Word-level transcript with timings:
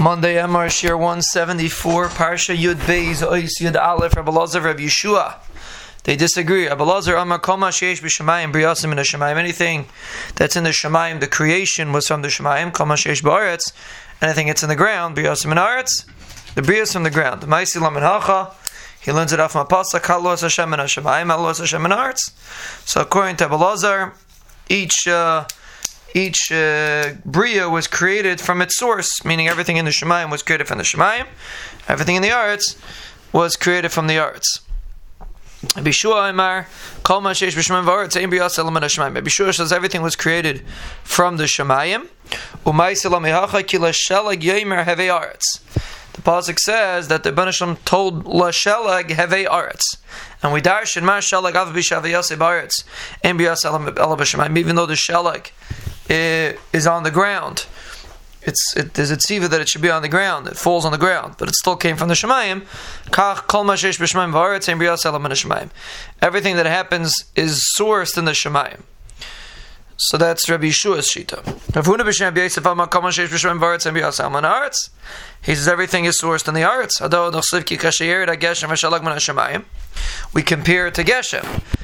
Monday 0.00 0.34
Emor 0.34 0.68
Shir 0.68 0.96
174, 0.96 2.08
Parsha 2.08 2.56
Yud 2.56 2.74
Beis 2.74 3.22
Ois 3.22 3.52
Yud 3.60 3.80
Aleph, 3.80 4.16
Rabbi 4.16 4.32
Lazar, 4.32 4.60
Rabbi 4.60 4.82
Yeshua. 4.82 5.36
They 6.02 6.16
disagree. 6.16 6.66
Rabbi 6.66 6.82
Lazar 6.84 7.14
Amar 7.14 7.38
Koma 7.38 7.68
Sheish 7.68 8.02
B'Shemayim 8.02 8.46
in 8.46 8.96
the 8.96 9.02
Shemayim. 9.02 9.36
Anything 9.36 9.86
that's 10.34 10.56
in 10.56 10.64
the 10.64 10.70
Shemayim, 10.70 11.20
the 11.20 11.28
creation 11.28 11.92
was 11.92 12.08
from 12.08 12.22
the 12.22 12.28
Shemayim. 12.28 12.74
Koma 12.74 12.94
Sheish 12.94 13.22
Ba'aretz. 13.22 13.72
Anything 14.20 14.48
that's 14.48 14.64
in 14.64 14.68
the 14.68 14.76
ground, 14.76 15.16
Briyasim 15.16 15.52
in 15.52 15.58
Aretz. 15.58 16.04
The 16.56 16.62
Briyas 16.62 16.92
from 16.92 17.04
the 17.04 17.10
ground. 17.10 17.42
Maisi 17.42 17.80
Lamin 17.80 18.02
Hacha. 18.02 18.52
He 19.00 19.12
learns 19.12 19.32
it 19.32 19.40
off 19.40 19.54
Mapasa. 19.54 20.00
Kalos 20.00 20.42
Hashem 20.42 20.74
in 20.74 20.80
Hashemayim. 20.80 21.32
Alos 21.32 21.60
Hashem 21.60 21.86
in 21.86 21.92
Aretz. 21.92 22.32
So 22.86 23.00
according 23.00 23.36
to 23.36 23.44
Rabbi 23.44 23.64
Lazar, 23.64 24.12
each... 24.68 25.06
Uh, 25.06 25.46
each 26.14 26.52
uh, 26.52 27.14
bria 27.24 27.68
was 27.68 27.86
created 27.86 28.40
from 28.40 28.62
its 28.62 28.78
source, 28.78 29.24
meaning 29.24 29.48
everything 29.48 29.76
in 29.76 29.84
the 29.84 29.90
Shemayim 29.90 30.30
was 30.30 30.42
created 30.42 30.68
from 30.68 30.78
the 30.78 30.84
Shemayim, 30.84 31.26
everything 31.88 32.16
in 32.16 32.22
the 32.22 32.30
arts 32.30 32.76
was 33.32 33.56
created 33.56 33.90
from 33.90 34.06
the 34.06 34.18
arts. 34.18 34.60
Bishua 35.72 36.30
Imar, 36.32 36.66
Kol 37.02 37.20
Mashesh 37.22 37.52
B'Shemayim 37.52 37.84
V'Aretz, 37.84 38.20
Ein 38.20 38.30
B'Yas 38.30 38.58
Elam 38.58 38.74
Shemayim. 38.74 39.24
Bishua 39.24 39.52
says 39.54 39.72
everything 39.72 40.02
was 40.02 40.14
created 40.14 40.62
from 41.02 41.36
the 41.36 41.44
Shemayim. 41.44 42.06
Umay 42.64 42.94
Selam 42.94 43.66
Ki 43.66 43.78
L'Shelag 43.78 44.40
Yomer 44.40 44.84
Hevei 44.84 45.08
Aretz. 45.08 45.60
The 46.12 46.22
pasuk 46.22 46.58
says 46.60 47.08
that 47.08 47.24
the 47.24 47.32
Banishlam 47.32 47.82
told 47.84 48.26
L'Shelag 48.26 49.08
Hevei 49.08 49.46
Aretz. 49.46 49.96
And 50.42 50.52
we 50.52 50.60
darshan 50.60 51.02
Ma 51.02 51.18
Shelag 51.18 51.54
Av 51.56 51.74
B'Shav 51.74 52.02
Yaseh 52.02 52.36
B'Aretz, 52.36 52.84
Ein 53.24 53.38
B'Yas. 53.38 54.56
Even 54.56 54.76
though 54.76 54.86
the 54.86 54.94
Shelag 54.94 55.50
is 56.08 56.86
on 56.86 57.02
the 57.02 57.10
ground. 57.10 57.66
It's 58.42 58.76
it, 58.76 58.94
there's 58.94 59.10
a 59.10 59.16
tziva 59.16 59.48
that 59.48 59.60
it 59.60 59.68
should 59.68 59.82
be 59.82 59.90
on 59.90 60.02
the 60.02 60.08
ground. 60.08 60.46
It 60.46 60.56
falls 60.56 60.84
on 60.84 60.92
the 60.92 60.98
ground, 60.98 61.36
but 61.38 61.48
it 61.48 61.54
still 61.54 61.76
came 61.76 61.96
from 61.96 62.08
the 62.08 62.14
shemayim. 62.14 62.62
Everything 66.20 66.56
that 66.56 66.66
happens 66.66 67.24
is 67.34 67.74
sourced 67.78 68.18
in 68.18 68.24
the 68.26 68.32
shemayim. 68.32 68.82
So 69.96 70.18
that's 70.18 70.50
Rabbi 70.50 70.66
Yeshua's 70.66 71.08
shita. 71.08 71.42
He 75.42 75.54
says 75.54 75.68
everything 75.68 76.04
is 76.04 76.20
sourced 76.20 76.48
in 76.48 76.54
the 76.54 76.64
arts. 76.64 77.00
We 80.34 80.42
compare 80.42 80.86
it 80.88 80.94
to 80.94 81.04
Geshem. 81.04 81.83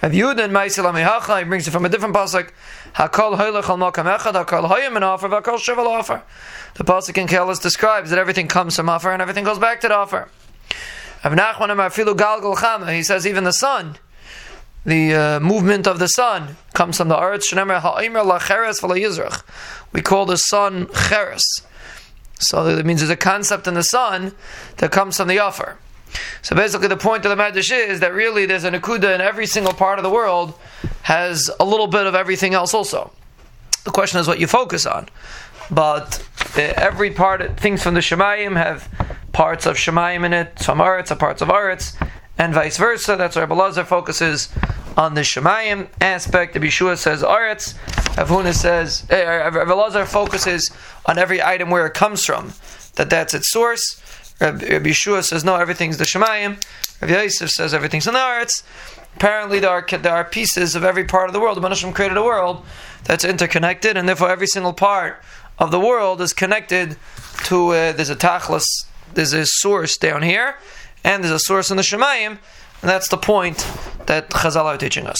Rav 0.00 0.12
Yudin 0.12 0.50
Ma'isel 0.50 0.84
Amihacha, 0.84 1.40
he 1.40 1.44
brings 1.44 1.66
it 1.66 1.72
from 1.72 1.84
a 1.84 1.88
different 1.88 2.14
pasuk. 2.14 2.50
Hakol 2.94 3.36
hoylech 3.36 3.68
al 3.68 3.78
makam 3.78 4.16
echad, 4.16 4.44
hakol 4.44 4.68
hoyim 4.70 4.96
an 4.96 5.02
offer, 5.02 5.28
hakol 5.28 5.58
shiv 5.58 5.76
offer. 5.76 6.22
The 6.74 6.84
pasuk 6.84 7.18
in 7.18 7.26
Kelis 7.26 7.60
describes 7.60 8.10
that 8.10 8.18
everything 8.18 8.46
comes 8.46 8.76
from 8.76 8.88
offer 8.88 9.10
and 9.10 9.20
everything 9.20 9.42
goes 9.42 9.58
back 9.58 9.80
to 9.80 9.88
the 9.88 9.96
offer. 9.96 10.28
Rav 11.24 11.32
Nachman 11.32 11.74
Afilu 11.74 12.14
Galgal 12.14 12.54
Chama, 12.54 12.94
he 12.94 13.02
says 13.02 13.26
even 13.26 13.42
the 13.42 13.52
sun, 13.52 13.96
the 14.86 15.14
uh, 15.14 15.40
movement 15.40 15.88
of 15.88 15.98
the 15.98 16.06
sun 16.06 16.56
comes 16.74 16.96
from 16.96 17.08
the 17.08 17.20
earth. 17.20 17.42
Shenemer 17.42 17.80
ha'imr 17.80 18.24
lacheres 18.24 18.80
v'layizrach. 18.80 19.42
We 19.92 20.00
call 20.00 20.26
the 20.26 20.36
sun 20.36 20.86
cheres. 21.08 21.42
So 22.38 22.62
that 22.76 22.86
means 22.86 23.00
there's 23.00 23.10
a 23.10 23.16
concept 23.16 23.66
in 23.66 23.74
the 23.74 23.82
sun 23.82 24.32
that 24.76 24.92
comes 24.92 25.16
from 25.16 25.26
the 25.26 25.40
offer. 25.40 25.76
So 26.42 26.56
basically, 26.56 26.88
the 26.88 26.96
point 26.96 27.24
of 27.24 27.36
the 27.36 27.42
Medrash 27.42 27.72
is 27.72 28.00
that 28.00 28.12
really 28.12 28.46
there's 28.46 28.64
an 28.64 28.74
akuda 28.74 29.14
in 29.14 29.20
every 29.20 29.46
single 29.46 29.72
part 29.72 29.98
of 29.98 30.02
the 30.02 30.10
world 30.10 30.54
has 31.02 31.50
a 31.58 31.64
little 31.64 31.86
bit 31.86 32.06
of 32.06 32.14
everything 32.14 32.54
else 32.54 32.74
also. 32.74 33.10
The 33.84 33.90
question 33.90 34.20
is 34.20 34.28
what 34.28 34.38
you 34.38 34.46
focus 34.46 34.86
on. 34.86 35.08
But 35.70 36.26
uh, 36.56 36.60
every 36.76 37.10
part, 37.10 37.58
things 37.58 37.82
from 37.82 37.94
the 37.94 38.00
Shemayim 38.00 38.56
have 38.56 38.88
parts 39.32 39.66
of 39.66 39.76
Shemayim 39.76 40.24
in 40.24 40.32
it, 40.32 40.58
some 40.58 40.78
Aretz, 40.78 41.16
parts 41.18 41.42
of 41.42 41.48
Aretz, 41.48 41.94
and 42.38 42.54
vice 42.54 42.76
versa. 42.76 43.16
That's 43.16 43.36
why 43.36 43.46
Belazar 43.46 43.84
focuses 43.84 44.48
on 44.96 45.14
the 45.14 45.20
Shemayim 45.20 45.88
aspect. 46.00 46.54
The 46.54 46.60
Bishua 46.60 46.96
says 46.96 47.22
Aretz. 47.22 47.74
Avuna 48.16 48.52
says, 48.52 49.06
eh, 49.10 49.50
Belazar 49.50 50.06
focuses 50.06 50.70
on 51.06 51.18
every 51.18 51.42
item 51.42 51.70
where 51.70 51.86
it 51.86 51.94
comes 51.94 52.24
from, 52.24 52.52
that 52.96 53.08
that's 53.10 53.32
its 53.32 53.52
source. 53.52 54.27
Rabbi 54.40 54.64
Yeshua 54.64 55.24
says 55.24 55.44
no, 55.44 55.56
everything's 55.56 55.96
the 55.96 56.04
Shemayim. 56.04 56.62
Rabbi 57.00 57.22
Yosef 57.22 57.50
says 57.50 57.74
everything's 57.74 58.06
in 58.06 58.14
the 58.14 58.20
Aretz. 58.20 58.62
Apparently, 59.16 59.58
there 59.58 59.70
are 59.70 59.84
there 59.98 60.14
are 60.14 60.24
pieces 60.24 60.76
of 60.76 60.84
every 60.84 61.04
part 61.04 61.28
of 61.28 61.32
the 61.32 61.40
world. 61.40 61.56
The 61.56 61.60
Banashim 61.60 61.94
created 61.94 62.16
a 62.16 62.22
world 62.22 62.64
that's 63.04 63.24
interconnected, 63.24 63.96
and 63.96 64.08
therefore 64.08 64.30
every 64.30 64.46
single 64.46 64.72
part 64.72 65.20
of 65.58 65.70
the 65.70 65.80
world 65.80 66.20
is 66.20 66.32
connected 66.32 66.96
to. 67.44 67.70
Uh, 67.70 67.92
there's 67.92 68.10
a 68.10 68.16
tachlis, 68.16 68.66
there's 69.14 69.32
a 69.32 69.44
source 69.44 69.96
down 69.96 70.22
here, 70.22 70.56
and 71.02 71.24
there's 71.24 71.34
a 71.34 71.40
source 71.40 71.70
in 71.70 71.76
the 71.76 71.82
Shemayim, 71.82 72.28
and 72.28 72.38
that's 72.82 73.08
the 73.08 73.16
point 73.16 73.66
that 74.06 74.30
Chazal 74.30 74.64
are 74.64 74.78
teaching 74.78 75.06
us. 75.06 75.18